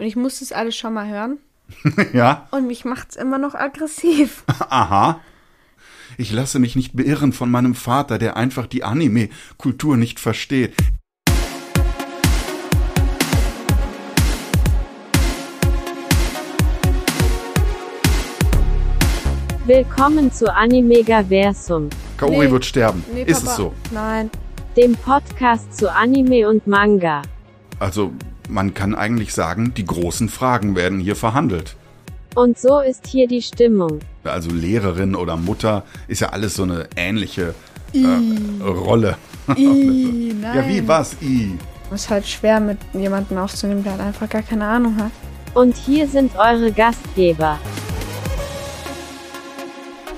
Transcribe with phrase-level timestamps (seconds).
[0.00, 1.36] Und ich muss das alles schon mal hören.
[2.14, 2.48] ja?
[2.52, 4.44] Und mich macht's immer noch aggressiv.
[4.70, 5.20] Aha.
[6.16, 10.74] Ich lasse mich nicht beirren von meinem Vater, der einfach die Anime-Kultur nicht versteht.
[19.66, 22.50] Willkommen zu Animegaversum, Kaori Nee.
[22.50, 23.04] wird sterben.
[23.12, 23.50] Nee, Ist Papa.
[23.52, 23.72] es so?
[23.92, 24.30] Nein.
[24.76, 27.22] dem Podcast zu Anime und Manga.
[27.80, 28.12] Also,
[28.50, 31.76] man kann eigentlich sagen, die großen Fragen werden hier verhandelt.
[32.34, 34.00] Und so ist hier die Stimmung.
[34.24, 37.54] Also Lehrerin oder Mutter ist ja alles so eine ähnliche
[37.92, 39.16] äh, Rolle.
[39.56, 40.56] I, nein.
[40.56, 41.16] Ja, wie was?
[41.20, 41.58] I.
[41.92, 45.10] Es ist halt schwer, mit jemandem aufzunehmen, der halt einfach gar keine Ahnung hat.
[45.54, 47.58] Und hier sind eure Gastgeber.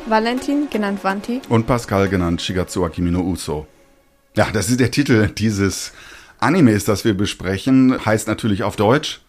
[0.07, 1.41] Valentin, genannt Vanti.
[1.49, 3.67] Und Pascal genannt Shigatsu Akimi no Uso.
[4.37, 5.93] Ja, das ist der Titel dieses
[6.43, 8.05] Animes, das wir besprechen.
[8.05, 9.21] Heißt natürlich auf Deutsch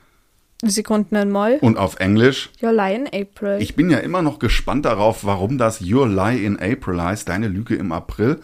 [0.65, 1.57] Sekunden in Moll.
[1.61, 2.49] und auf Englisch.
[2.61, 3.61] Your Lie in April.
[3.61, 7.47] Ich bin ja immer noch gespannt darauf, warum das Your Lie in April heißt, deine
[7.49, 8.39] Lüge im April.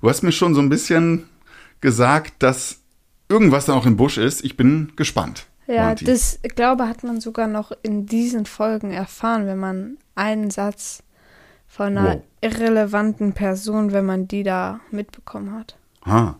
[0.00, 1.28] Du hast mir schon so ein bisschen
[1.82, 2.80] gesagt, dass
[3.28, 4.44] irgendwas da noch im Busch ist.
[4.44, 5.44] Ich bin gespannt.
[5.66, 6.06] ja, Monty.
[6.06, 11.02] das, ich glaube, hat man sogar noch in diesen Folgen erfahren, wenn man einen Satz
[11.66, 12.22] von einer Wow.
[12.40, 15.76] irrelevanten Person, wenn man die da mitbekommen hat.
[16.06, 16.36] Ha.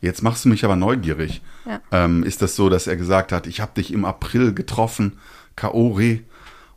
[0.00, 1.42] Jetzt machst du mich aber neugierig.
[1.66, 1.80] Ja.
[1.92, 5.18] Ähm, ist das so, dass er gesagt hat, ich habe dich im April getroffen,
[5.56, 6.24] Kaori,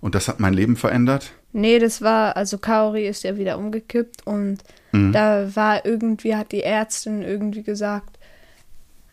[0.02, 1.32] und das hat mein Leben verändert?
[1.54, 4.58] Nee, das war, also Kaori ist ja wieder umgekippt und
[4.92, 5.12] Mhm.
[5.12, 8.20] da war irgendwie, hat die Ärztin irgendwie gesagt,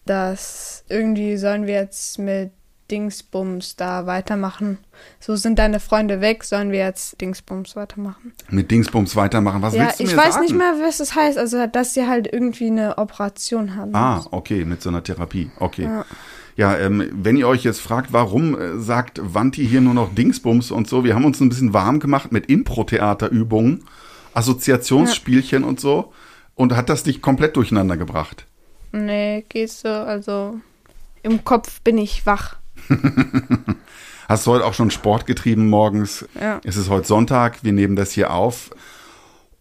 [0.06, 2.50] dass irgendwie sollen wir jetzt mit
[2.90, 4.78] Dingsbums da weitermachen.
[5.18, 8.32] So sind deine Freunde weg, sollen wir jetzt Dingsbums weitermachen.
[8.50, 9.62] Mit Dingsbums weitermachen.
[9.62, 10.46] Was ja, willst du ich mir weiß sagen?
[10.46, 13.94] nicht mehr, was das heißt, also dass sie halt irgendwie eine Operation haben.
[13.94, 15.50] Ah, okay, mit so einer Therapie.
[15.58, 15.84] Okay.
[15.84, 16.04] Ja.
[16.56, 20.70] Ja, ähm, wenn ihr euch jetzt fragt, warum äh, sagt Wanti hier nur noch Dingsbums
[20.70, 23.84] und so, wir haben uns ein bisschen warm gemacht mit Impro-Theaterübungen,
[24.34, 26.12] Assoziationsspielchen und so
[26.56, 28.44] und hat das dich komplett durcheinander gebracht.
[28.92, 30.60] Nee, geht so, also
[31.22, 32.59] im Kopf bin ich wach.
[34.28, 36.24] Hast du heute auch schon Sport getrieben morgens?
[36.40, 36.60] Ja.
[36.64, 38.70] Es ist heute Sonntag, wir nehmen das hier auf.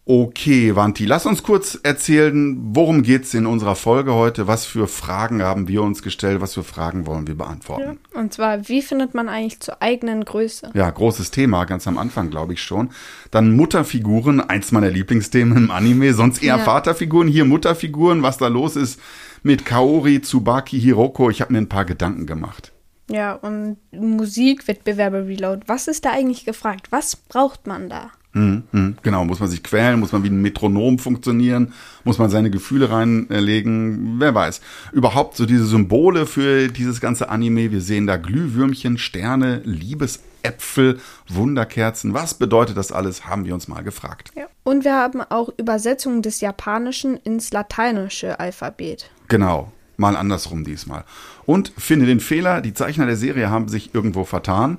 [0.06, 4.48] Okay, Wanti, lass uns kurz erzählen, worum geht's in unserer Folge heute?
[4.48, 6.40] Was für Fragen haben wir uns gestellt?
[6.40, 8.00] Was für Fragen wollen wir beantworten?
[8.14, 10.70] Und zwar, wie findet man eigentlich zur eigenen Größe?
[10.74, 12.90] Ja, großes Thema, ganz am Anfang, glaube ich schon.
[13.30, 16.64] Dann Mutterfiguren, eins meiner Lieblingsthemen im Anime, sonst eher Ja.
[16.64, 19.00] Vaterfiguren, hier Mutterfiguren, was da los ist
[19.44, 21.30] mit Kaori, Tsubaki, Hiroko.
[21.30, 22.72] Ich habe mir ein paar Gedanken gemacht.
[23.10, 25.62] Ja, und Musikwettbewerbe Reload.
[25.66, 26.88] Was ist da eigentlich gefragt?
[26.90, 28.12] Was braucht man da?
[28.32, 31.72] Hm, hm, genau, muss man sich quälen, muss man wie ein Metronom funktionieren,
[32.04, 34.60] muss man seine Gefühle reinlegen, wer weiß.
[34.92, 42.14] Überhaupt so diese Symbole für dieses ganze Anime, wir sehen da Glühwürmchen, Sterne, Liebesäpfel, Wunderkerzen.
[42.14, 44.30] Was bedeutet das alles, haben wir uns mal gefragt.
[44.36, 44.44] Ja.
[44.62, 49.10] Und wir haben auch Übersetzung des Japanischen ins lateinische Alphabet.
[49.26, 51.04] Genau, mal andersrum diesmal.
[51.46, 54.78] Und finde den Fehler, die Zeichner der Serie haben sich irgendwo vertan,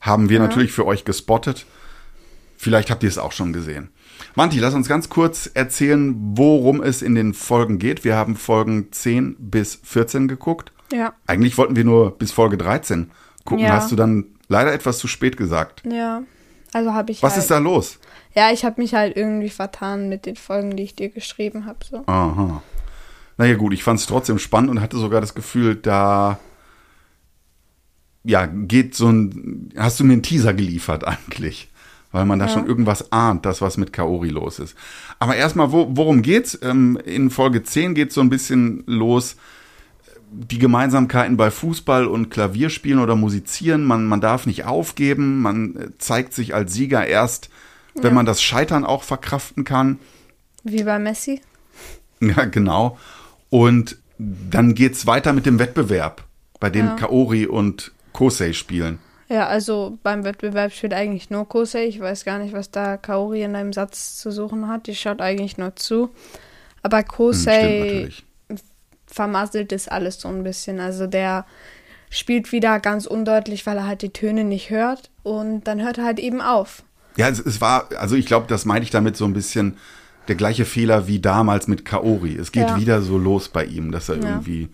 [0.00, 1.66] haben wir natürlich für euch gespottet.
[2.56, 3.90] Vielleicht habt ihr es auch schon gesehen.
[4.34, 8.04] Manti, lass uns ganz kurz erzählen, worum es in den Folgen geht.
[8.04, 10.72] Wir haben Folgen 10 bis 14 geguckt.
[10.92, 11.12] Ja.
[11.26, 13.10] Eigentlich wollten wir nur bis Folge 13
[13.44, 13.64] gucken.
[13.64, 13.74] Ja.
[13.74, 15.82] Hast du dann leider etwas zu spät gesagt.
[15.84, 16.22] Ja.
[16.72, 17.98] Also habe ich Was halt, ist da los?
[18.34, 21.78] Ja, ich habe mich halt irgendwie vertan mit den Folgen, die ich dir geschrieben habe.
[21.88, 22.02] So.
[22.06, 22.62] Aha.
[23.36, 26.38] Naja gut, ich fand es trotzdem spannend und hatte sogar das Gefühl, da
[28.24, 31.70] ja, geht so ein, hast du mir einen Teaser geliefert eigentlich,
[32.12, 34.76] weil man da schon irgendwas ahnt, das was mit Kaori los ist.
[35.18, 36.58] Aber erstmal, wo, worum geht's?
[36.62, 39.36] Ähm, in Folge 10 geht so ein bisschen los,
[40.30, 43.84] die Gemeinsamkeiten bei Fußball und Klavierspielen oder Musizieren.
[43.84, 47.50] Man, man darf nicht aufgeben, man äh, zeigt sich als Sieger erst,
[47.94, 49.98] wenn man das Scheitern auch verkraften kann.
[50.64, 51.40] Wie bei Messi.
[52.24, 52.98] Ja, genau.
[53.52, 56.24] Und dann geht's weiter mit dem Wettbewerb,
[56.58, 56.94] bei dem Ja.
[56.96, 58.98] Kaori und Kosei spielen.
[59.28, 61.84] Ja, also beim Wettbewerb spielt eigentlich nur Kosei.
[61.84, 64.86] Ich weiß gar nicht, was da Kaori in einem Satz zu suchen hat.
[64.86, 66.08] Die schaut eigentlich nur zu.
[66.82, 68.08] Aber Hm, Kosei
[69.06, 70.80] vermasselt das alles so ein bisschen.
[70.80, 71.44] Also der
[72.08, 75.10] spielt wieder ganz undeutlich, weil er halt die Töne nicht hört.
[75.22, 76.84] Und dann hört er halt eben auf.
[77.18, 79.76] Ja, es, es war, also ich glaube, das meine ich damit so ein bisschen
[80.28, 82.36] der gleiche Fehler wie damals mit Kaori.
[82.36, 82.76] Es geht Ja.
[82.78, 84.28] wieder so los bei ihm, dass er Ja.
[84.30, 84.68] irgendwie.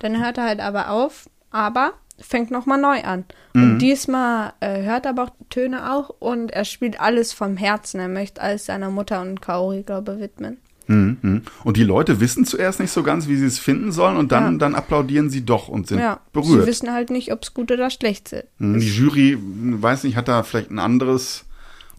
[0.00, 3.24] Dann hört er halt aber auf, aber fängt nochmal neu an.
[3.54, 3.62] Mhm.
[3.62, 7.56] Und diesmal äh, hört er aber auch die Töne auch und er spielt alles vom
[7.56, 8.00] Herzen.
[8.00, 10.58] Er möchte alles seiner Mutter und Kaori, glaube ich, widmen.
[10.88, 11.42] Mhm.
[11.64, 14.52] Und die Leute wissen zuerst nicht so ganz, wie sie es finden sollen und dann,
[14.52, 14.58] Ja.
[14.58, 16.66] dann applaudieren sie doch und sind Ja, sie berührt.
[16.66, 18.46] wissen halt nicht, ob es gut oder schlecht ist.
[18.58, 21.44] Mhm, Die Jury, weiß nicht, hat da vielleicht ein anderes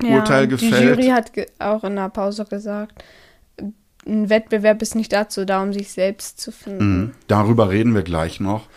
[0.04, 0.98] Urteil Die gefällt.
[0.98, 3.04] Jury hat ge auch in der Pause gesagt,
[4.08, 7.00] ein Wettbewerb ist nicht dazu da, um sich selbst zu finden.
[7.00, 7.12] Mhm.
[7.28, 8.68] Darüber reden wir gleich noch.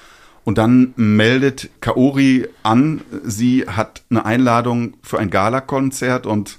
[0.44, 6.58] Und dann meldet Kaori an, sie hat eine Einladung für ein Galakonzert und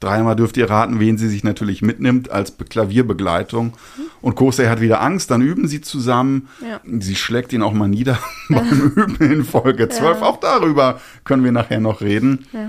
[0.00, 3.72] dreimal dürft ihr raten, wen sie sich natürlich mitnimmt als Be- Klavierbegleitung.
[4.20, 6.48] Und Kosei hat wieder Angst, dann üben sie zusammen.
[6.60, 6.80] Ja.
[7.00, 8.18] Sie schlägt ihn auch mal nieder
[8.50, 10.20] beim Üben in Folge 12.
[10.20, 10.26] Ja.
[10.26, 12.46] Auch darüber können wir nachher noch reden.
[12.52, 12.68] Ja.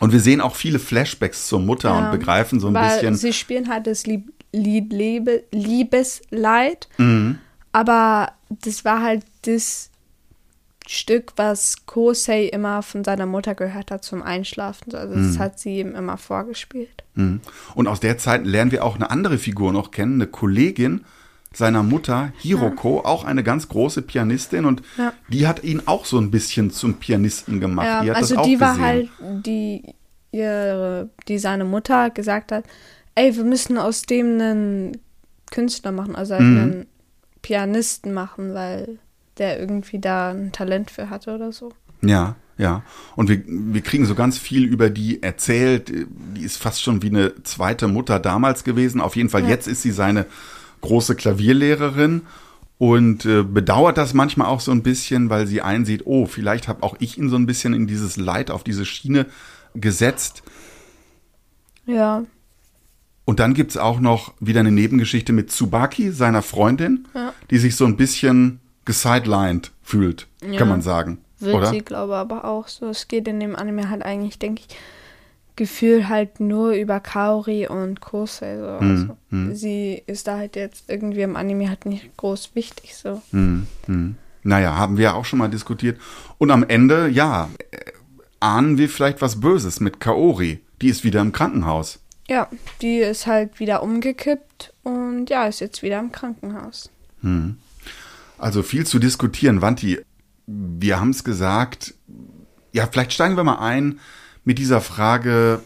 [0.00, 3.14] Und wir sehen auch viele Flashbacks zur Mutter Ja, und begreifen so ein bisschen.
[3.14, 7.38] sie spielen halt das Lieb Lied Liebe Liebesleid, Mhm.
[7.72, 9.90] aber das war halt das
[10.86, 14.94] Stück, was Kosei immer von seiner Mutter gehört hat zum Einschlafen.
[14.94, 15.26] Also Mhm.
[15.28, 17.04] das hat sie ihm immer vorgespielt.
[17.14, 17.40] Mhm.
[17.74, 21.04] Und aus der Zeit lernen wir auch eine andere Figur noch kennen, eine Kollegin
[21.52, 25.12] seiner Mutter, Hiroko, auch eine ganz große Pianistin und Ja.
[25.28, 27.86] die hat ihn auch so ein bisschen zum Pianisten gemacht.
[27.86, 28.84] Ja, die also die war gesehen.
[28.84, 29.08] halt
[29.46, 29.82] die,
[30.30, 32.64] ihre, die seine Mutter gesagt hat,
[33.14, 34.98] ey, wir müssen aus dem einen
[35.50, 36.58] Künstler machen, also halt Mhm.
[36.58, 36.86] einen
[37.42, 38.98] Pianisten machen, weil
[39.38, 41.72] der irgendwie da ein Talent für hatte oder so.
[42.02, 42.82] Ja, ja.
[43.16, 45.90] Und wir, wir kriegen so ganz viel über die erzählt.
[46.36, 49.00] Die ist fast schon wie eine zweite Mutter damals gewesen.
[49.00, 49.48] Auf jeden Fall Ja.
[49.48, 50.26] jetzt ist sie seine
[50.80, 52.22] große Klavierlehrerin
[52.78, 56.82] und äh, bedauert das manchmal auch so ein bisschen, weil sie einsieht, oh, vielleicht habe
[56.82, 59.26] auch ich ihn so ein bisschen in dieses Leid, auf diese Schiene
[59.74, 60.42] gesetzt.
[61.86, 62.24] Ja,
[63.24, 67.32] Und dann gibt's auch noch wieder eine Nebengeschichte mit Tsubaki, seiner Freundin, Ja.
[67.50, 70.58] die sich so ein bisschen gesidelined fühlt, Ja.
[70.58, 71.18] kann man sagen.
[71.40, 71.66] wird oder?
[71.70, 72.86] sie, glaube aber auch so.
[72.88, 74.76] Es geht in dem Anime halt eigentlich, denke ich,
[75.58, 78.56] Gefühl halt nur über Kaori und Kosei.
[78.56, 78.78] So.
[78.80, 83.20] Mhm, Also, Sie ist da halt jetzt irgendwie im Anime halt nicht groß wichtig so.
[83.32, 84.14] Hm, hm.
[84.44, 86.00] Naja, haben wir ja auch schon mal diskutiert.
[86.38, 87.50] Und am Ende, ja,
[88.40, 90.60] ahnen wir vielleicht was Böses mit Kaori.
[90.80, 91.98] Die ist wieder im Krankenhaus.
[92.28, 92.48] Ja,
[92.80, 96.90] die ist halt wieder umgekippt und ja, ist jetzt wieder im Krankenhaus.
[98.38, 99.60] Also viel zu diskutieren.
[99.60, 99.98] Wanti,
[100.46, 101.94] wir haben es gesagt.
[102.72, 103.98] Ja, vielleicht steigen wir mal ein
[104.48, 105.60] mit dieser Frage,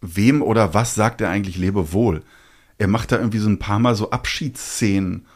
[0.00, 2.22] wem oder was sagt er eigentlich Lebewohl?
[2.78, 5.26] Er macht da irgendwie so ein paar Mal so Abschiedsszenen.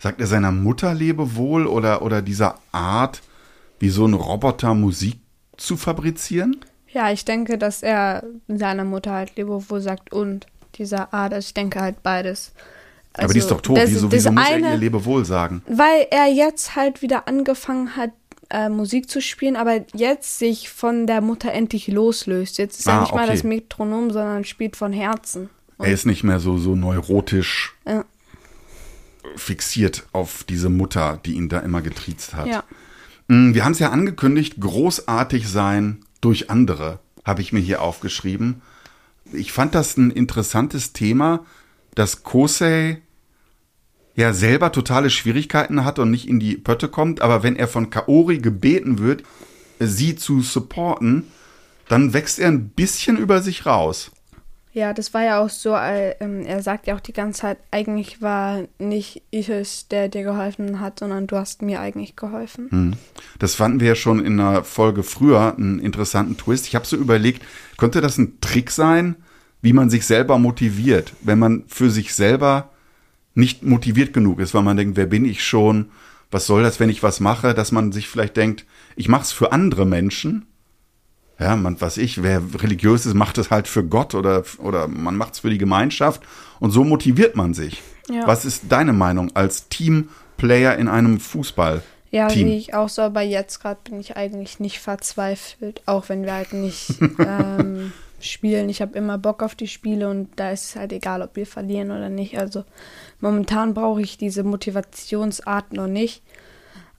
[0.00, 3.22] Sagt er seiner Mutter Lebewohl oder, oder dieser Art,
[3.78, 5.20] wie so ein Roboter Musik
[5.56, 6.56] zu fabrizieren?
[6.88, 11.32] Ja, ich denke, dass er seiner Mutter halt Lebewohl sagt und dieser Art.
[11.32, 12.50] Also ich denke halt beides.
[13.14, 13.76] Aber die ist Also, doch tot.
[13.78, 15.62] das- wieso wieso muss er eine- ihr Lebewohl sagen?
[15.68, 18.10] Weil er jetzt halt wieder angefangen hat,
[18.50, 22.58] äh, Musik zu spielen, aber jetzt sich von der Mutter endlich loslöst.
[22.58, 23.32] Jetzt ist Ah, er nicht mal okay.
[23.32, 25.50] das Metronom, sondern spielt von Herzen.
[25.78, 28.04] Er ist nicht mehr so, so neurotisch Ja.
[29.36, 32.46] fixiert auf diese Mutter, die ihn da immer getriezt hat.
[32.46, 32.64] Ja.
[33.28, 38.62] Mm, Wir haben es ja angekündigt, großartig sein durch andere, habe ich mir hier aufgeschrieben.
[39.32, 41.44] Ich fand das ein interessantes Thema,
[41.94, 43.02] dass Kosei
[44.18, 47.88] ja selber totale Schwierigkeiten hat und nicht in die Pötte kommt, aber wenn er von
[47.88, 49.22] Kaori gebeten wird,
[49.78, 51.28] sie zu supporten,
[51.88, 54.10] dann wächst er ein bisschen über sich raus.
[54.72, 57.58] Ja, das war ja auch so, äh, ähm, er sagt ja auch die ganze Zeit,
[57.70, 62.68] eigentlich war nicht ich es, der dir geholfen hat, sondern du hast mir eigentlich geholfen.
[62.70, 62.94] Hm.
[63.38, 66.66] Das fanden wir ja schon in einer Folge früher einen interessanten Twist.
[66.66, 67.42] Ich habe so überlegt,
[67.76, 69.16] könnte das ein Trick sein,
[69.62, 72.70] wie man sich selber motiviert, wenn man für sich selber
[73.34, 75.90] nicht motiviert genug ist, weil man denkt, wer bin ich schon?
[76.30, 77.54] Was soll das, wenn ich was mache?
[77.54, 78.66] Dass man sich vielleicht denkt,
[78.96, 80.46] ich mache es für andere Menschen.
[81.38, 85.16] Ja, man, was ich, wer religiös ist, macht es halt für Gott oder, oder man
[85.16, 86.22] macht es für die Gemeinschaft.
[86.58, 87.82] Und so motiviert man sich.
[88.10, 88.26] Ja.
[88.26, 91.82] Was ist deine Meinung als Teamplayer in einem Fußball?
[92.10, 96.24] Ja, wie ich auch so, aber jetzt gerade bin ich eigentlich nicht verzweifelt, auch wenn
[96.24, 98.68] wir halt nicht ähm, spielen.
[98.68, 101.46] Ich habe immer Bock auf die Spiele und da ist es halt egal, ob wir
[101.46, 102.38] verlieren oder nicht.
[102.38, 102.64] Also
[103.20, 106.22] momentan brauche ich diese Motivationsart noch nicht.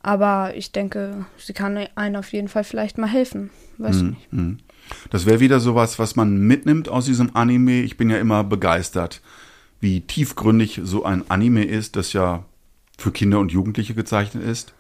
[0.02, 3.50] Aber ich denke, sie kann einem auf jeden Fall vielleicht mal helfen.
[3.78, 4.32] Weiß ich nicht.
[4.32, 4.58] Hm.
[5.10, 7.82] Das wäre wieder sowas, was man mitnimmt aus diesem Anime.
[7.82, 9.22] Ich bin ja immer begeistert,
[9.80, 12.46] wie tiefgründig so ein Anime ist, das ja
[12.98, 14.74] für Kinder und Jugendliche gezeichnet ist.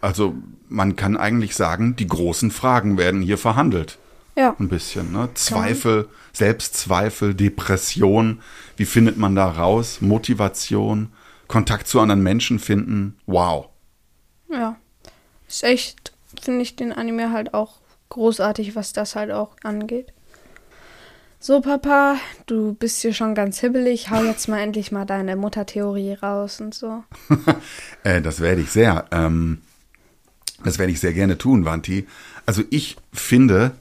[0.00, 0.34] Also
[0.68, 3.98] man kann eigentlich sagen, die großen Fragen werden hier verhandelt.
[4.36, 5.28] Ja, Ein bisschen, ne?
[5.34, 8.40] Zweifel, Selbstzweifel, Depression.
[8.76, 10.00] Wie findet man da raus?
[10.00, 11.12] Motivation,
[11.48, 13.18] Kontakt zu anderen Menschen finden.
[13.26, 13.68] Wow.
[14.48, 14.76] ja.
[15.48, 20.12] Ist echt, finde ich den Anime halt auch großartig, was das halt auch angeht.
[21.40, 24.10] So, Papa, du bist hier schon ganz hibbelig.
[24.10, 27.02] Hau jetzt mal endlich mal deine Muttertheorie raus und so.
[28.04, 29.06] äh, das werde ich sehr.
[29.10, 29.62] Ähm,
[30.62, 32.06] das werde ich sehr gerne tun, Vanti.
[32.44, 33.72] Also ich finde,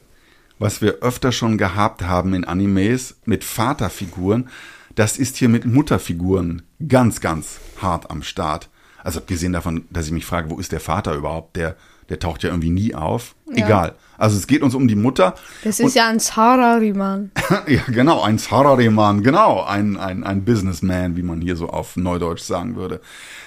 [0.59, 4.49] was wir öfter schon gehabt haben in Animes mit Vaterfiguren,
[4.95, 8.69] das ist hier mit Mutterfiguren ganz, ganz hart am Start.
[9.01, 11.55] Also abgesehen davon, dass ich mich frage, wo ist der Vater überhaupt?
[11.55, 11.77] Der,
[12.09, 13.35] der taucht ja irgendwie nie auf.
[13.47, 13.65] Ja.
[13.65, 13.95] Egal.
[14.17, 15.35] Also es geht uns um die Mutter.
[15.63, 17.31] Das ist ja ein Sarariman.
[17.67, 22.43] ja, genau, ein Sarariman, genau, ein, ein, ein Businessman, wie man hier so auf Neudeutsch
[22.43, 22.99] sagen würde.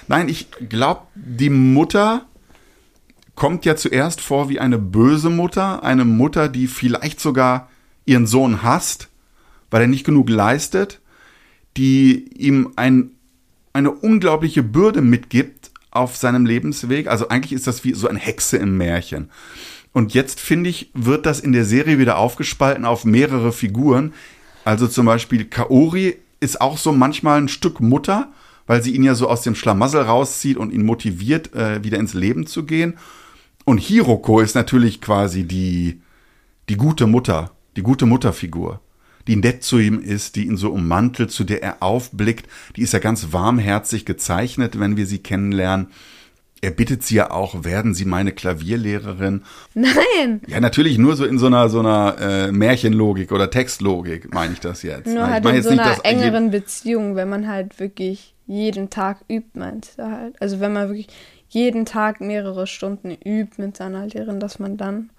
[0.07, 2.25] Nein, ich glaube, die Mutter
[3.35, 7.69] kommt ja zuerst vor wie eine böse Mutter, eine Mutter, die vielleicht sogar
[8.05, 9.09] ihren Sohn hasst,
[9.71, 10.99] weil er nicht genug leistet,
[11.77, 13.11] die ihm ein,
[13.73, 17.07] eine unglaubliche Bürde mitgibt auf seinem Lebensweg.
[17.07, 19.29] Also eigentlich ist das wie so eine Hexe im Märchen.
[19.93, 24.13] Und jetzt finde ich, wird das in der Serie wieder aufgespalten auf mehrere Figuren.
[24.65, 28.31] Also zum Beispiel Kaori ist auch so manchmal ein Stück Mutter,
[28.65, 32.13] weil sie ihn ja so aus dem Schlamassel rauszieht und ihn motiviert, äh, wieder ins
[32.13, 32.95] Leben zu gehen.
[33.65, 36.01] Und Hiroko ist natürlich quasi die,
[36.69, 38.81] die gute Mutter, die gute Mutterfigur,
[39.27, 42.47] die nett zu ihm ist, die ihn so ummantelt, zu der er aufblickt.
[42.75, 45.87] Die ist ja ganz warmherzig gezeichnet, wenn wir sie kennenlernen
[46.63, 49.43] er bittet sie ja auch, werden Sie meine Klavierlehrerin?
[49.73, 50.41] Nein.
[50.47, 54.61] Ja, natürlich nur so in so einer so einer äh, Märchenlogik oder Textlogik meine ich
[54.61, 55.07] das jetzt.
[55.07, 59.99] Nur halt in so einer engeren Beziehung, wenn man halt wirklich jeden Tag übt, meinst
[59.99, 60.41] du halt.
[60.41, 61.07] Also wenn man wirklich
[61.53, 65.09] jeden Tag mehrere Stunden übt mit seiner Lehrerin, dass man dann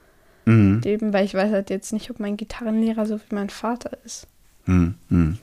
[0.44, 0.80] mhm.
[0.84, 4.26] eben, weil ich weiß halt jetzt nicht, ob mein Gitarrenlehrer so wie mein Vater ist.
[4.66, 4.94] Mhm.
[5.08, 5.38] mhm.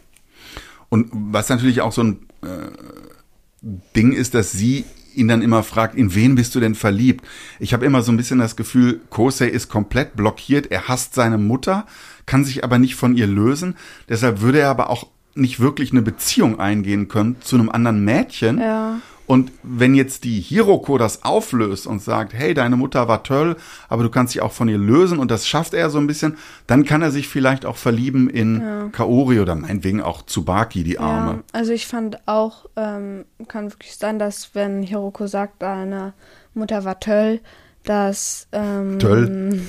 [0.89, 4.83] Und was natürlich auch so ein äh, Ding ist, dass sie
[5.15, 7.25] ihn dann immer fragt, in wen bist du denn verliebt?
[7.59, 11.37] Ich habe immer so ein bisschen das Gefühl, Kosei ist komplett blockiert, er hasst seine
[11.37, 11.85] Mutter,
[12.25, 13.75] kann sich aber nicht von ihr lösen.
[14.09, 18.59] Deshalb würde er aber auch nicht wirklich eine Beziehung eingehen können zu einem anderen Mädchen.
[18.59, 18.99] Ja.
[19.31, 23.55] Und wenn jetzt die Hiroko das auflöst und sagt, hey, deine Mutter war toll,
[23.87, 26.35] aber du kannst dich auch von ihr lösen und das schafft er so ein bisschen,
[26.67, 28.89] dann kann er sich vielleicht auch verlieben in ja.
[28.91, 31.31] Kaori oder meinetwegen auch Tsubaki, die Arme.
[31.31, 36.11] Ja, also ich fand auch, ähm, kann wirklich sein, dass wenn Hiroko sagt, deine
[36.53, 37.39] Mutter war toll,
[37.85, 39.61] dass ähm, toll.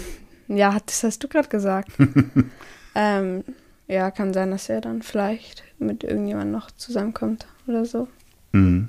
[0.49, 1.93] Ja, das hast du gerade gesagt.
[2.97, 3.45] ähm,
[3.87, 8.09] ja, kann sein, dass er dann vielleicht mit irgendjemandem noch zusammenkommt oder so.
[8.51, 8.89] Mhm.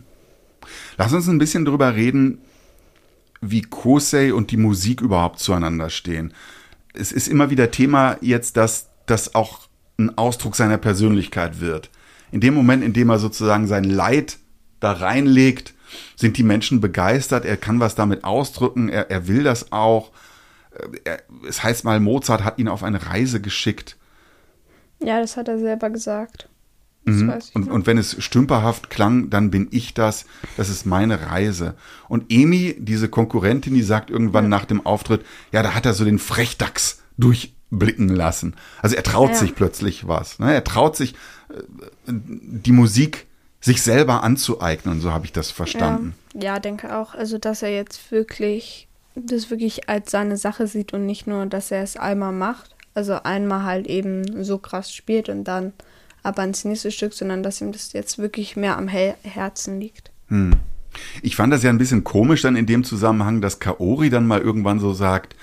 [0.97, 2.39] Lass uns ein bisschen darüber reden,
[3.41, 6.33] wie Kosei und die Musik überhaupt zueinander stehen.
[6.93, 9.67] Es ist immer wieder Thema jetzt, dass das auch
[9.97, 11.89] ein Ausdruck seiner Persönlichkeit wird.
[12.31, 14.37] In dem Moment, in dem er sozusagen sein Leid
[14.79, 15.73] da reinlegt,
[16.15, 20.11] sind die Menschen begeistert, er kann was damit ausdrücken, er, er will das auch.
[21.03, 23.97] Er, es heißt mal, Mozart hat ihn auf eine Reise geschickt.
[24.99, 26.49] Ja, das hat er selber gesagt.
[27.05, 27.33] Mhm.
[27.53, 30.25] Und, und, wenn es stümperhaft klang, dann bin ich das.
[30.55, 31.75] Das ist meine Reise.
[32.07, 34.49] Und Emi, diese Konkurrentin, die sagt irgendwann ja.
[34.49, 38.55] nach dem Auftritt, ja, da hat er so den Frechdachs durchblicken lassen.
[38.81, 39.35] Also er traut ja.
[39.35, 40.39] sich plötzlich was.
[40.39, 40.53] Ne?
[40.53, 41.13] Er traut sich,
[41.49, 41.61] äh,
[42.07, 43.27] die Musik
[43.59, 46.15] sich selber anzueignen, so habe ich das verstanden.
[46.33, 47.15] Ja, ja, denke auch.
[47.15, 51.71] Also, dass er jetzt wirklich das wirklich als seine Sache sieht und nicht nur, dass
[51.71, 52.75] er es einmal macht.
[52.95, 55.73] Also einmal halt eben so krass spielt und dann
[56.23, 60.11] aber ins nächste Stück, sondern dass ihm das jetzt wirklich mehr am Herzen liegt.
[60.27, 60.53] Hm.
[61.21, 64.41] Ich fand das ja ein bisschen komisch dann in dem Zusammenhang, dass Kaori dann mal
[64.41, 65.35] irgendwann so sagt,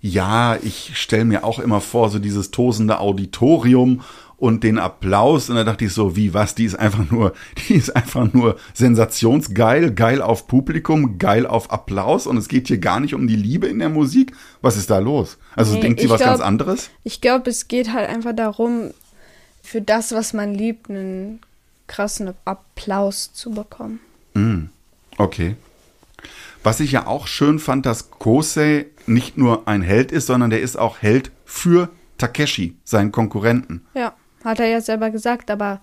[0.00, 4.02] ja, ich stelle mir auch immer vor, so dieses tosende Auditorium
[4.36, 5.48] und den Applaus.
[5.48, 6.54] Und da dachte ich so, wie was?
[6.54, 7.32] Die ist einfach nur,
[7.68, 12.26] die ist einfach nur sensationsgeil, geil auf Publikum, geil auf Applaus.
[12.26, 14.32] Und es geht hier gar nicht um die Liebe in der Musik.
[14.60, 15.38] Was ist da los?
[15.56, 16.90] Also nee, denkt sie was glaub, ganz anderes?
[17.04, 18.90] Ich glaube, es geht halt einfach darum,
[19.64, 21.40] für das, was man liebt, einen
[21.86, 23.98] krassen Applaus zu bekommen.
[24.34, 24.66] Mm,
[25.16, 25.56] okay.
[26.62, 30.60] Was ich ja auch schön fand, dass Kosei nicht nur ein Held ist, sondern der
[30.60, 33.84] ist auch Held für Takeshi, seinen Konkurrenten.
[33.94, 35.80] Ja, hat er ja selber gesagt, aber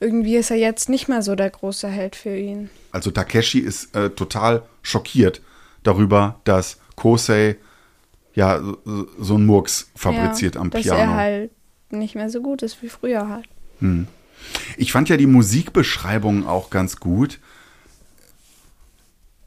[0.00, 2.70] irgendwie ist er jetzt nicht mehr so der große Held für ihn.
[2.92, 5.42] Also Takeshi ist äh, total schockiert
[5.82, 7.56] darüber, dass Kosei
[8.34, 8.60] ja
[9.18, 10.88] so, einen Murks fabriziert ja, am Piano.
[10.88, 11.50] Dass er halt
[11.92, 13.48] nicht mehr so gut ist wie früher halt.
[13.80, 14.06] Hm.
[14.76, 17.38] Ich fand ja die Musikbeschreibung auch ganz gut.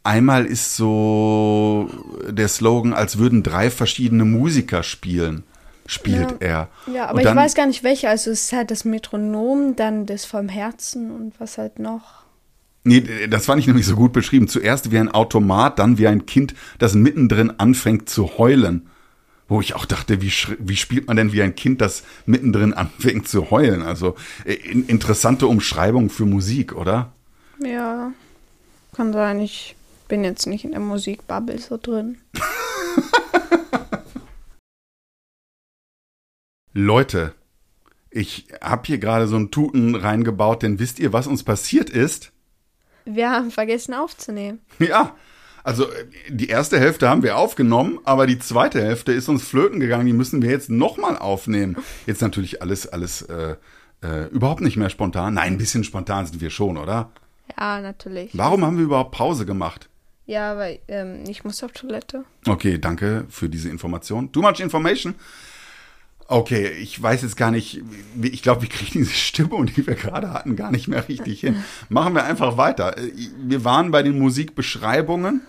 [0.03, 1.89] Einmal ist so
[2.27, 5.43] der Slogan, als würden drei verschiedene Musiker spielen,
[5.85, 6.37] spielt ja.
[6.39, 6.69] er.
[6.91, 8.09] Ja, aber dann, ich weiß gar nicht welche.
[8.09, 12.23] Also es ist halt das Metronom, dann das vom Herzen und was halt noch.
[12.83, 14.47] Nee, das fand ich nämlich so gut beschrieben.
[14.47, 18.89] Zuerst wie ein Automat, dann wie ein Kind, das mittendrin anfängt zu heulen
[19.51, 23.27] wo ich auch dachte, wie, wie spielt man denn wie ein Kind, das mittendrin anfängt
[23.27, 23.81] zu heulen?
[23.81, 24.15] Also
[24.45, 27.11] äh, in, interessante Umschreibung für Musik, oder?
[27.59, 28.13] Ja,
[28.95, 29.41] kann sein.
[29.41, 29.75] Ich
[30.07, 32.19] bin jetzt nicht in der Musikbubble so drin.
[36.71, 37.35] Leute,
[38.09, 42.31] ich habe hier gerade so einen Tuten reingebaut, denn wisst ihr, was uns passiert ist?
[43.03, 44.61] Wir haben vergessen aufzunehmen.
[44.79, 45.13] Ja,
[45.63, 49.79] also äh, die erste Hälfte haben wir aufgenommen, aber die zweite Hälfte ist uns flöten
[49.79, 50.05] gegangen.
[50.05, 51.77] Die müssen wir jetzt nochmal aufnehmen.
[52.05, 53.55] Jetzt natürlich alles, alles äh,
[54.03, 55.35] äh, überhaupt nicht mehr spontan.
[55.35, 57.11] Nein, ein bisschen spontan sind wir schon, oder?
[57.57, 58.31] Ja, natürlich.
[58.33, 59.89] Warum haben wir überhaupt Pause gemacht?
[60.25, 62.23] Ja, weil ähm, ich muss auf Toilette.
[62.47, 64.31] Okay, danke für diese Information.
[64.31, 65.15] Too much information.
[66.27, 67.81] Okay, ich weiß jetzt gar nicht,
[68.21, 71.61] ich glaube, wir kriegen diese Stimmung, die wir gerade hatten, gar nicht mehr richtig hin.
[71.89, 72.95] Machen wir einfach weiter.
[73.37, 75.41] Wir waren bei den Musikbeschreibungen.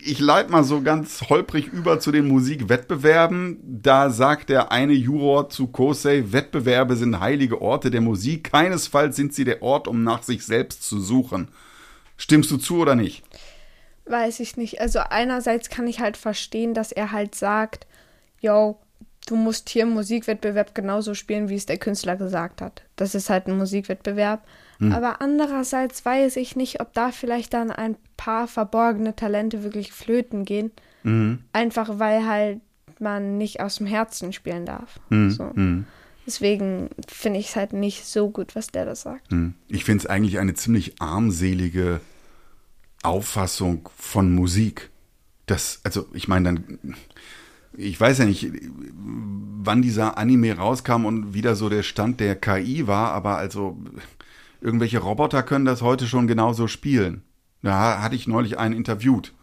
[0.00, 3.58] Ich leite mal so ganz holprig über zu den Musikwettbewerben.
[3.82, 8.52] Da sagt der eine Juror zu Kosei, Wettbewerbe sind heilige Orte der Musik.
[8.52, 11.48] Keinesfalls sind sie der Ort, um nach sich selbst zu suchen.
[12.16, 13.24] Stimmst du zu oder nicht?
[14.06, 14.80] Weiß ich nicht.
[14.80, 17.86] Also einerseits kann ich halt verstehen, dass er halt sagt,
[18.40, 18.78] yo,
[19.26, 22.82] du musst hier im Musikwettbewerb genauso spielen, wie es der Künstler gesagt hat.
[22.96, 24.42] Das ist halt ein Musikwettbewerb.
[24.78, 24.92] Hm.
[24.92, 30.44] Aber andererseits weiß ich nicht, ob da vielleicht dann ein paar verborgene Talente wirklich flöten
[30.44, 30.70] gehen.
[31.02, 31.40] Mhm.
[31.52, 32.60] Einfach weil halt
[33.00, 35.00] man nicht aus dem Herzen spielen darf.
[35.10, 35.30] Mhm.
[35.30, 35.50] So.
[35.54, 35.86] Mhm.
[36.26, 39.30] Deswegen finde ich es halt nicht so gut, was der da sagt.
[39.30, 39.54] Hm.
[39.68, 42.00] Ich finde es eigentlich eine ziemlich armselige
[43.02, 44.90] Auffassung von Musik.
[45.46, 46.96] Das, also ich meine, dann
[47.76, 48.50] ich weiß ja nicht,
[48.92, 53.78] wann dieser Anime rauskam und wieder so der Stand der KI war, aber also
[54.60, 57.22] irgendwelche Roboter können das heute schon genauso spielen.
[57.62, 59.34] Da hatte ich neulich einen interviewt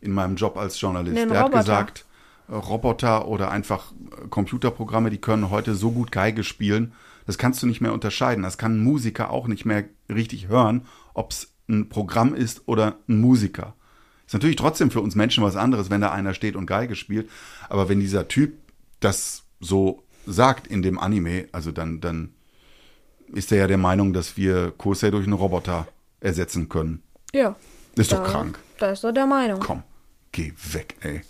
[0.00, 1.16] in meinem Job als Journalist.
[1.16, 1.58] Den der Roboter.
[1.58, 2.04] hat gesagt,
[2.48, 6.92] äh, Roboter oder einfach äh, Computerprogramme, die können heute so gut Geige spielen,
[7.26, 8.42] das kannst du nicht mehr unterscheiden.
[8.42, 12.96] Das kann ein Musiker auch nicht mehr richtig hören, ob es ein Programm ist oder
[13.08, 13.74] ein Musiker.
[14.26, 17.28] Ist natürlich trotzdem für uns Menschen was anderes, wenn da einer steht und Geige spielt.
[17.68, 18.54] Aber wenn dieser Typ
[19.00, 22.30] das so sagt in dem Anime, also dann, dann
[23.34, 25.86] ist er ja der Meinung, dass wir Kosei durch einen Roboter
[26.20, 27.02] ersetzen können.
[27.32, 27.56] Ja.
[27.96, 28.58] Ist da, doch krank.
[28.78, 29.60] Da ist er der Meinung.
[29.60, 29.82] Komm,
[30.32, 31.22] geh weg, ey.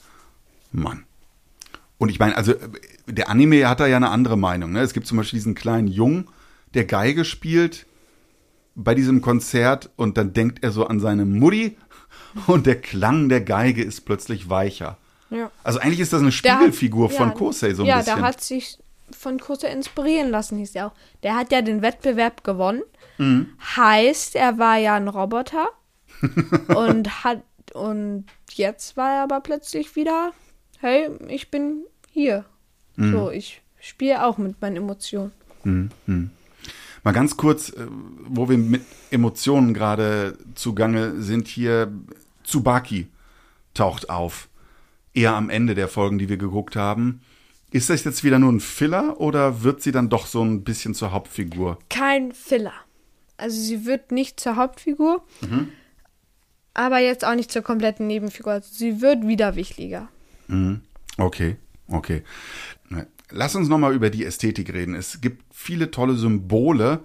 [0.72, 1.04] Mann.
[1.98, 2.54] Und ich meine, also
[3.06, 4.72] der Anime hat da ja eine andere Meinung.
[4.72, 4.80] Ne?
[4.80, 6.28] Es gibt zum Beispiel diesen kleinen Jungen,
[6.74, 7.86] der Geige spielt
[8.74, 11.76] bei diesem Konzert und dann denkt er so an seine Mutti
[12.46, 14.96] und der Klang der Geige ist plötzlich weicher.
[15.30, 15.50] Ja.
[15.62, 18.10] Also eigentlich ist das eine Spiegelfigur hat, von ja, Kosei so ein ja, bisschen.
[18.10, 18.78] Ja, der hat sich
[19.16, 20.92] von Kosei inspirieren lassen, hieß er auch.
[21.22, 22.82] Der hat ja den Wettbewerb gewonnen.
[23.18, 23.50] Mhm.
[23.76, 25.68] Heißt, er war ja ein Roboter
[26.74, 27.42] und hat
[27.72, 30.32] und jetzt war er aber plötzlich wieder,
[30.80, 32.44] hey, ich bin hier.
[32.96, 33.12] Mhm.
[33.12, 35.32] So, ich spiele auch mit meinen Emotionen.
[35.64, 35.90] Mhm.
[36.06, 36.30] mhm.
[37.02, 37.86] Mal ganz kurz, äh,
[38.26, 41.90] wo wir mit Emotionen gerade zugange sind, hier
[42.44, 43.08] Tsubaki
[43.72, 44.48] taucht auf.
[45.14, 47.22] Eher am Ende der Folgen, die wir geguckt haben.
[47.70, 50.94] Ist das jetzt wieder nur ein Filler oder wird sie dann doch so ein bisschen
[50.94, 51.78] zur Hauptfigur?
[51.88, 52.74] Kein Filler.
[53.36, 55.68] Also sie wird nicht zur Hauptfigur, mhm.
[56.74, 58.52] aber jetzt auch nicht zur kompletten Nebenfigur.
[58.52, 60.08] Also sie wird wieder wichtiger.
[60.48, 60.82] Mhm.
[61.16, 61.56] Okay,
[61.88, 62.22] okay.
[63.30, 64.94] Lass uns nochmal über die Ästhetik reden.
[64.94, 67.00] Es gibt viele tolle Symbole,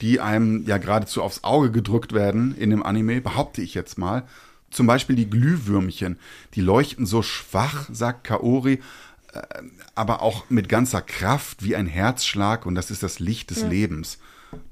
[0.00, 4.24] die einem ja geradezu aufs Auge gedrückt werden in dem Anime, behaupte ich jetzt mal.
[4.70, 6.18] Zum Beispiel die Glühwürmchen.
[6.54, 8.80] Die leuchten so schwach, sagt Kaori,
[9.94, 13.68] aber auch mit ganzer Kraft wie ein Herzschlag und das ist das Licht des ja.
[13.68, 14.18] Lebens.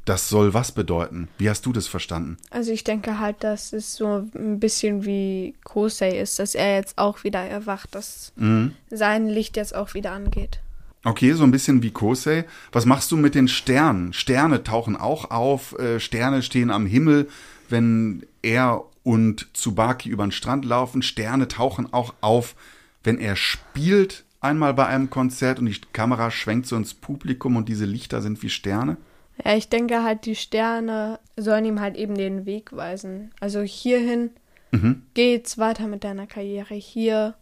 [0.04, 1.28] Das soll was bedeuten?
[1.38, 2.36] Wie hast du das verstanden?
[2.50, 6.98] Also ich denke halt, dass es so ein bisschen wie Kosei ist, dass er jetzt
[6.98, 8.74] auch wieder erwacht, dass mhm.
[8.90, 10.60] sein Licht jetzt auch wieder angeht.
[11.02, 12.44] Okay, so ein bisschen wie Kosei.
[12.72, 14.12] Was machst du mit den Sternen?
[14.12, 17.28] Sterne tauchen auch auf, äh, Sterne stehen am Himmel,
[17.70, 21.00] wenn er und Tsubaki über den Strand laufen.
[21.00, 22.54] Sterne tauchen auch auf,
[23.02, 27.68] wenn er spielt einmal bei einem Konzert und die Kamera schwenkt so ins Publikum und
[27.68, 28.96] diese Lichter sind wie Sterne.
[29.44, 33.30] Ja, ich denke halt, die Sterne sollen ihm halt eben den Weg weisen.
[33.40, 34.30] Also hierhin
[34.70, 35.02] mhm.
[35.14, 37.34] geht's weiter mit deiner Karriere, hier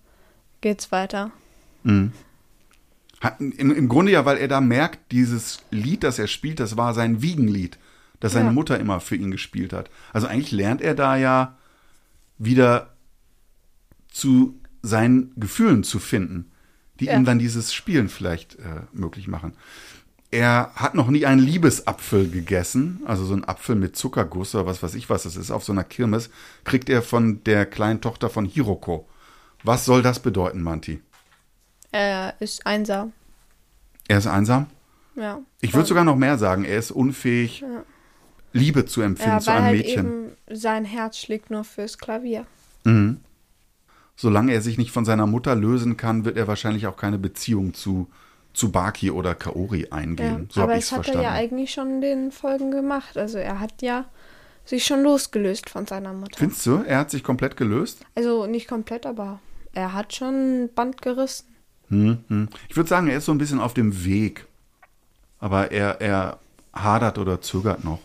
[0.60, 1.30] geht's weiter.
[1.82, 2.12] Mhm.
[3.38, 6.94] Im, Im Grunde ja, weil er da merkt, dieses Lied, das er spielt, das war
[6.94, 7.76] sein Wiegenlied,
[8.20, 8.52] das seine ja.
[8.52, 9.90] Mutter immer für ihn gespielt hat.
[10.12, 11.56] Also eigentlich lernt er da ja
[12.38, 12.94] wieder
[14.08, 16.52] zu seinen Gefühlen zu finden,
[17.00, 17.14] die ja.
[17.14, 19.52] ihm dann dieses Spielen vielleicht äh, möglich machen.
[20.30, 24.82] Er hat noch nie einen Liebesapfel gegessen, also so einen Apfel mit Zuckerguss oder was
[24.82, 25.50] weiß ich was das ist.
[25.50, 26.28] Auf so einer Kirmes
[26.64, 29.08] kriegt er von der kleinen Tochter von Hiroko.
[29.64, 31.00] Was soll das bedeuten, Manti?
[31.92, 33.12] Er ist einsam.
[34.06, 34.66] Er ist einsam.
[35.16, 35.40] Ja.
[35.60, 36.64] Ich würde sogar noch mehr sagen.
[36.64, 37.84] Er ist unfähig, Ja.
[38.52, 40.06] Liebe zu empfinden Ja, zu einem halt Mädchen.
[40.06, 42.46] eben sein Herz schlägt nur fürs Klavier.
[42.84, 43.20] Mhm.
[44.20, 47.72] Solange er sich nicht von seiner Mutter lösen kann, wird er wahrscheinlich auch keine Beziehung
[47.72, 48.08] zu,
[48.52, 49.92] zu Baki oder Kaori Ja.
[49.92, 50.48] eingehen.
[50.50, 51.20] So Aber es hat verstanden.
[51.24, 53.16] er ja eigentlich schon in den Folgen gemacht.
[53.16, 54.06] Also er hat ja
[54.64, 56.36] sich schon losgelöst von seiner Mutter.
[56.36, 58.00] Findest du, er hat sich komplett gelöst?
[58.16, 59.38] Also nicht komplett, aber
[59.72, 61.46] er hat schon ein Band gerissen.
[61.88, 62.48] Hm, hm.
[62.68, 64.46] Ich würde sagen, er ist so ein bisschen auf dem Weg.
[65.38, 66.40] Aber er, er
[66.72, 68.00] hadert oder zögert noch.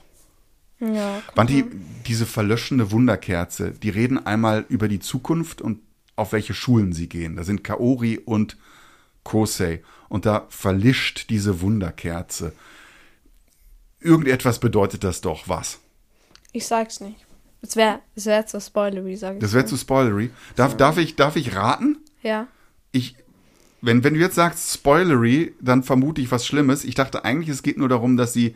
[0.80, 1.24] Ja.
[1.34, 1.72] Banti, mal.
[2.06, 5.80] diese verlöschende Wunderkerze, die reden einmal über die Zukunft und
[6.16, 7.36] auf welche Schulen sie gehen.
[7.36, 8.58] Da sind Kaori und
[9.24, 9.82] Kosei.
[10.10, 12.54] Und da verlischt diese Wunderkerze.
[14.00, 15.80] Irgendetwas bedeutet das doch was.
[16.52, 17.26] Ich sag's nicht.
[17.62, 19.40] Es wäre es wär zu spoilery, sag ich.
[19.42, 20.30] Das wäre zu spoilery.
[20.56, 21.98] Darf, darf, ich, darf ich raten?
[22.22, 22.48] Ja.
[22.92, 23.16] Ich,
[23.82, 26.84] wenn, wenn du jetzt sagst spoilery, dann vermute ich was Schlimmes.
[26.84, 28.56] Ich dachte eigentlich, es geht nur darum, dass sie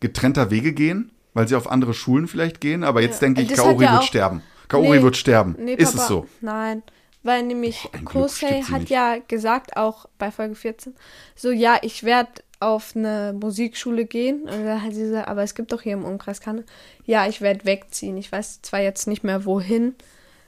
[0.00, 2.82] getrennter Wege gehen, weil sie auf andere Schulen vielleicht gehen.
[2.82, 3.28] Aber jetzt Ja.
[3.28, 4.42] denke ich, Das Kaori ja wird sterben.
[4.72, 5.56] Kaori Nee, wird sterben.
[5.58, 6.26] Nee, Ist Papa, es so?
[6.40, 6.82] Nein.
[7.22, 8.90] Weil nämlich Glück Kosei hat nicht.
[8.90, 10.92] ja gesagt, auch bei Folge 14,
[11.36, 14.42] so ja, ich werde auf eine Musikschule gehen.
[14.42, 16.64] Und dann hat sie gesagt, aber es gibt doch hier im Umkreis keine.
[17.04, 18.16] Ja, ich werde wegziehen.
[18.16, 19.94] Ich weiß zwar jetzt nicht mehr wohin.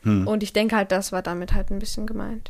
[0.03, 0.27] Hm.
[0.27, 2.49] Und ich denke halt, das war damit halt ein bisschen gemeint.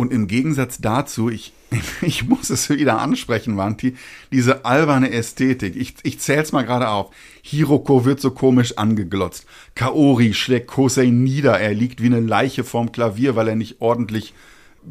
[0.00, 1.52] Und im Gegensatz dazu, ich,
[2.00, 3.96] ich muss es wieder ansprechen, Wanti,
[4.32, 5.76] diese alberne Ästhetik.
[5.76, 7.10] Ich, ich zähl's mal gerade auf.
[7.42, 9.44] Hiroko wird so komisch angeglotzt.
[9.74, 11.60] Kaori schlägt Kosei nieder.
[11.60, 14.32] Er liegt wie eine Leiche vorm Klavier, weil er nicht ordentlich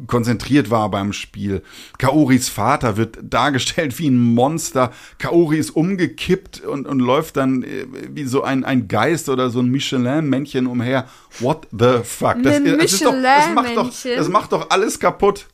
[0.06, 1.62] konzentriert war beim Spiel.
[1.98, 4.92] Kaoris Vater wird dargestellt wie ein Monster.
[5.18, 9.60] Kaori ist umgekippt und, und läuft dann äh, wie so ein, ein Geist oder so
[9.60, 11.06] ein Michelin-Männchen umher.
[11.40, 12.42] What the fuck?
[12.42, 15.46] Das, das, ist doch, das, macht doch, das macht doch alles kaputt.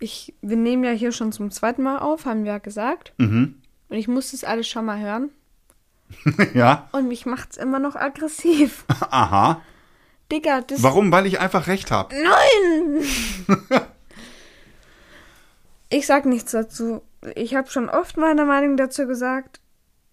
[0.00, 3.12] Ich, wir nehmen ja hier schon zum zweiten Mal auf, haben wir ja gesagt.
[3.18, 3.54] Mhm.
[3.88, 5.30] Und ich muss das alles schon mal hören.
[6.54, 8.84] ja, Und mich macht's immer noch aggressiv.
[9.10, 9.62] aha.
[10.32, 10.82] Digga, das.
[10.82, 11.12] Warum?
[11.12, 12.14] Weil ich einfach recht habe.
[12.14, 13.04] Nein!
[15.90, 17.02] ich sag nichts dazu.
[17.34, 19.60] Ich habe schon oft meine Meinung dazu gesagt.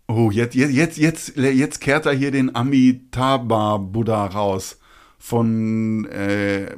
[0.07, 4.77] Oh, jetzt, jetzt, jetzt, jetzt, jetzt kehrt er hier den Amitabha Buddha raus
[5.17, 6.75] von äh,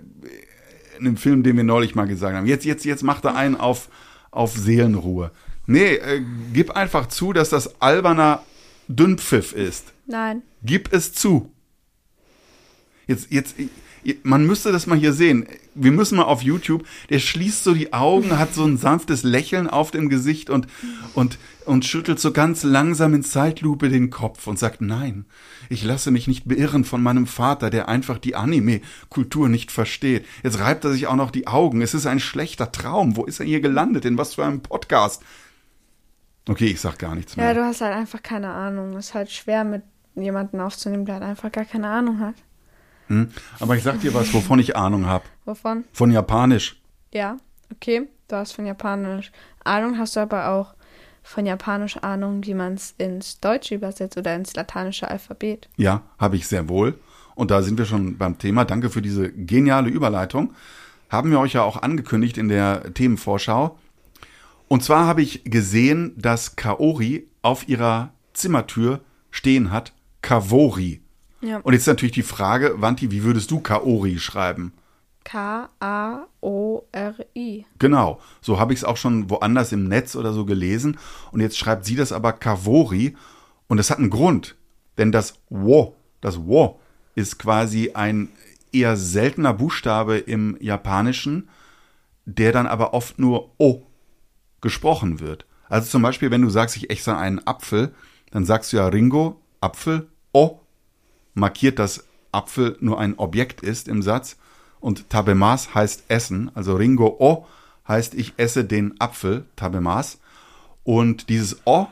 [1.00, 2.46] einem Film, den wir neulich mal gesagt haben.
[2.46, 3.89] Jetzt, jetzt, jetzt macht er einen auf,
[4.30, 5.32] auf Seelenruhe.
[5.65, 6.22] Nee, äh,
[6.54, 8.43] gib einfach zu, dass das alberner
[8.88, 9.93] Dünnpfiff ist.
[10.06, 10.43] Nein.
[10.62, 11.52] Gib es zu.
[13.08, 13.56] Jetzt, jetzt,
[14.24, 15.46] man müsste das mal hier sehen.
[15.76, 16.86] Wir müssen mal auf YouTube.
[17.10, 20.68] Der schließt so die Augen, hat so ein sanftes Lächeln auf dem Gesicht und,
[21.13, 25.26] und, und schüttelt so ganz langsam in Zeitlupe den Kopf und sagt, nein,
[25.70, 30.26] ich lasse mich nicht beirren von meinem Vater, der einfach die Anime-Kultur nicht versteht.
[30.44, 31.82] Jetzt reibt er sich auch noch die Augen.
[31.82, 33.16] Es ist ein schlechter Traum.
[33.16, 34.06] Wo ist er hier gelandet?
[34.06, 35.24] In was für einem Podcast?
[36.48, 37.48] Okay, ich sag gar nichts mehr.
[37.48, 38.98] Ja, du hast halt einfach keine Ahnung.
[38.98, 39.84] Es ist halt schwer, mit
[40.16, 42.36] jemandem aufzunehmen, der halt einfach gar keine Ahnung hat.
[43.08, 43.30] Hm?
[43.60, 45.26] Aber ich sag dir was, wovon ich Ahnung habe.
[45.46, 45.84] Wovon?
[45.94, 46.82] Von Japanisch.
[47.13, 47.38] Ja,
[47.72, 48.08] okay.
[48.28, 49.32] Du hast von Japanisch
[49.63, 50.74] Ahnung, hast du aber auch
[51.22, 55.70] von Japanisch Ahnung, wie man es ins Deutsche übersetzt oder ins lateinische Alphabet.
[55.78, 57.00] Ja, habe ich sehr wohl.
[57.36, 58.66] Und da sind wir schon beim Thema.
[58.66, 60.54] Danke für diese geniale Überleitung.
[61.10, 63.78] Haben wir euch ja auch angekündigt in der Themenvorschau.
[64.68, 71.03] Und zwar habe ich gesehen, dass Kaori auf ihrer Zimmertür stehen hat, Kavori.
[71.43, 71.60] Ja.
[71.60, 74.73] Und jetzt natürlich die Frage, Wanti, wie würdest du Kaori schreiben?
[75.25, 76.25] K-A-O-R-I.
[77.79, 80.97] Genau, so habe ich es auch schon woanders im Netz oder so gelesen.
[81.32, 83.15] Und jetzt schreibt sie das aber Kavori.
[83.67, 84.56] Und das hat einen Grund.
[84.97, 86.79] Denn das Wo, das Wo,
[87.15, 88.29] ist quasi ein
[88.71, 91.49] eher seltener Buchstabe im Japanischen,
[92.25, 93.84] der dann aber oft nur O
[94.62, 95.45] gesprochen wird.
[95.69, 97.93] Also zum Beispiel, wenn du sagst, ich esse einen Apfel,
[98.32, 100.60] dann sagst du ja Ringo, Apfel, O,
[101.34, 104.38] markiert, dass Apfel nur ein Objekt ist im Satz.
[104.80, 106.52] Und Tabemas heißt essen.
[106.56, 107.46] Also Ringo O
[107.88, 110.19] heißt, ich esse den Apfel, Tabemas.
[110.84, 111.88] Und dieses O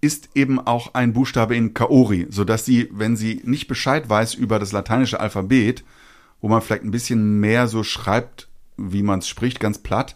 [0.00, 4.58] ist eben auch ein Buchstabe in Kaori, sodass sie, wenn sie nicht Bescheid weiß über
[4.58, 5.84] das lateinische Alphabet,
[6.40, 10.14] wo man vielleicht ein bisschen mehr so schreibt, wie man es spricht, ganz platt,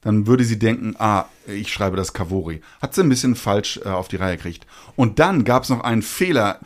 [0.00, 2.60] dann würde sie denken, ah, ich schreibe das Kavori.
[2.80, 4.66] Hat sie ein bisschen falsch äh, auf die Reihe gekriegt.
[4.96, 6.58] Und dann gab es noch einen Fehler.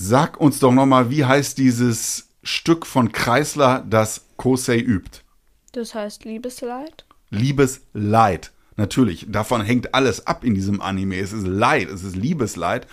[0.00, 5.22] Sag uns doch nochmal, wie heißt dieses Stück von Kreisler, das Kosei übt?
[5.72, 7.04] Das heißt Liebesleid.
[7.30, 8.52] Liebesleid.
[8.76, 11.16] Natürlich, davon hängt alles ab in diesem Anime.
[11.18, 12.86] Es ist Leid, es ist Liebesleid.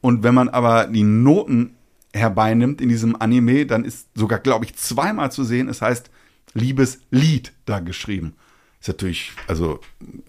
[0.00, 1.76] Und wenn man aber die Noten
[2.14, 6.08] herbeinimmt in diesem Anime, dann ist sogar, glaube ich, zweimal zu sehen, es heißt
[6.54, 8.32] Liebeslied da geschrieben.
[8.80, 9.80] Ist natürlich, also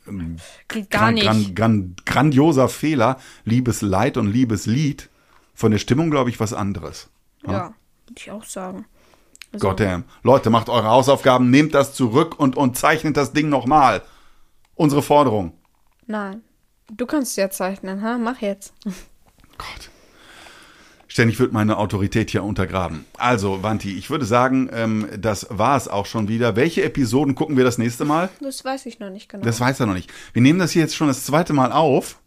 [0.09, 0.35] ähm,
[0.67, 1.25] Geht gar nicht.
[1.25, 3.17] gran- gran- grandioser Fehler.
[3.45, 5.07] Liebesleid und Liebeslied.
[5.57, 7.09] Von der Stimmung, glaube ich, was anderes.
[7.43, 7.73] Ja,
[8.05, 8.85] würde ich auch sagen.
[9.51, 10.03] Also, Goddamn.
[10.21, 14.03] Leute, macht eure Hausaufgaben, nehmt das zurück und, und zeichnet das Ding nochmal.
[14.75, 15.53] Unsere Forderung.
[16.05, 16.43] Nein.
[16.91, 18.19] Du kannst ja zeichnen, ha?
[18.19, 18.71] Mach jetzt.
[19.57, 19.89] Gott.
[21.07, 23.05] Ständig wird meine Autorität hier untergraben.
[23.17, 26.55] Also, Wanti, ich würde sagen, ähm, das war es auch schon wieder.
[26.55, 28.29] Welche Episoden gucken wir das nächste Mal?
[28.41, 29.43] Das weiß ich noch nicht genau.
[29.43, 30.13] Das weiß er noch nicht.
[30.33, 32.19] Wir nehmen das hier jetzt schon das zweite Mal auf.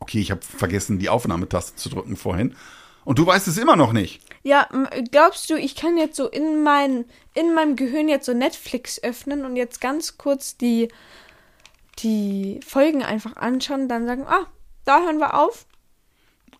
[0.00, 2.54] Okay, ich habe vergessen, die Aufnahmetaste zu drücken vorhin.
[3.04, 4.20] Und du weißt es immer noch nicht.
[4.42, 4.68] ja,
[5.10, 9.44] glaubst du, ich kann jetzt so in, mein, in meinem Gehirn jetzt so Netflix öffnen
[9.44, 10.88] und jetzt ganz kurz die,
[11.98, 14.46] die Folgen einfach anschauen und dann sagen, ah,
[14.84, 15.66] da hören wir auf?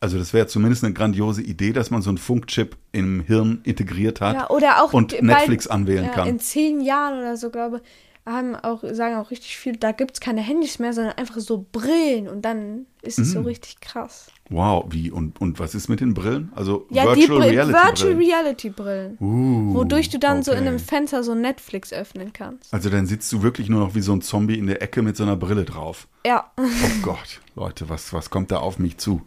[0.01, 4.23] Also das wäre zumindest eine grandiose Idee, dass man so einen Funkchip im Hirn integriert
[4.23, 6.27] hat Ja, oder auch und Netflix anwählen ja, kann.
[6.27, 7.83] In zehn Jahren oder so, glaube
[8.27, 11.67] haben auch, sagen auch richtig viel, da gibt es keine Handys mehr, sondern einfach so
[11.73, 13.33] Brillen und dann ist es Mhm.
[13.33, 14.27] so richtig krass.
[14.51, 16.53] Wow, wie und, und was ist mit den Brillen?
[16.55, 18.31] Also Ja, die Virtual Brill- Reality Virtual Brillen.
[18.31, 19.17] Reality Brillen.
[19.21, 20.69] Uh, wodurch du dann so in okay.
[20.69, 22.73] einem Fenster so Netflix öffnen kannst.
[22.75, 25.17] Also dann sitzt du wirklich nur noch wie so ein Zombie in der Ecke mit
[25.17, 26.07] so einer Brille drauf.
[26.27, 26.51] Ja.
[26.59, 26.63] Oh
[27.03, 29.23] Gott, Leute, was, was kommt da auf mich zu?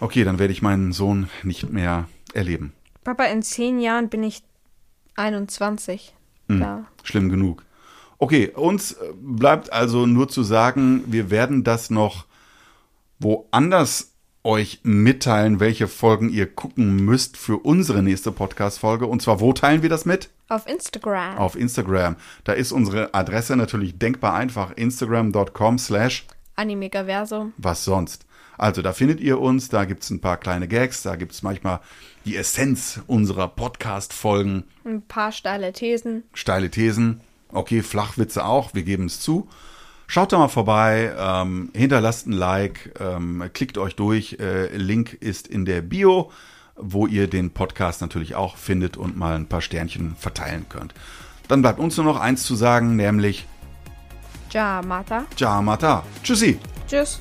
[0.00, 2.72] Okay, dann werde ich meinen Sohn nicht mehr erleben.
[3.04, 4.42] Papa, in zehn Jahren bin ich
[5.14, 6.14] 21.
[6.48, 6.60] Hm.
[6.60, 6.84] Da.
[7.02, 7.64] Schlimm genug.
[8.18, 12.24] Okay, uns äh, bleibt also nur zu sagen, wir werden das noch
[13.18, 19.06] woanders euch mitteilen, welche Folgen ihr gucken müsst für unsere nächste Podcast-Folge.
[19.06, 20.30] Und zwar, wo teilen wir das mit?
[20.48, 21.36] Auf Instagram.
[21.36, 22.14] Auf Instagram.
[22.44, 24.72] Da ist unsere Adresse natürlich denkbar einfach.
[24.76, 27.52] Instagram.com slash Animegaversum.
[27.58, 28.24] was sonst.
[28.56, 31.80] Also da findet ihr uns, da gibt's ein paar kleine Gags, da gibt's manchmal
[32.24, 36.22] die Essenz unserer Podcast-Folgen, Ein paar steile Thesen.
[36.32, 37.20] steile Thesen,
[37.56, 39.48] okay, Flachwitze auch, wir geben es zu.
[40.06, 45.48] Schaut da mal vorbei, ähm, hinterlasst ein Like, ähm, klickt euch durch, äh, Link ist
[45.48, 46.30] in der Bio,
[46.76, 50.94] wo ihr den Podcast natürlich auch findet und mal ein paar Sternchen verteilen könnt.
[51.48, 53.46] Dann bleibt uns nur noch eins zu sagen, nämlich
[54.52, 55.26] Ja, Mata.
[55.36, 56.04] Ciao Mata.
[56.22, 56.58] Tschüssi.
[56.86, 57.20] Tschüss.